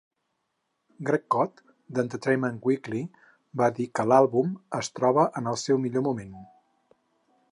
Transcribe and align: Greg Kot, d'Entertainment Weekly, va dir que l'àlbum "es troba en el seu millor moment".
Greg 1.09 1.23
Kot, 1.35 1.61
d'Entertainment 1.97 2.57
Weekly, 2.69 3.03
va 3.63 3.69
dir 3.81 3.87
que 3.99 4.07
l'àlbum 4.13 4.57
"es 4.81 4.91
troba 5.01 5.29
en 5.43 5.51
el 5.55 5.63
seu 5.67 5.83
millor 5.87 6.07
moment". 6.11 6.35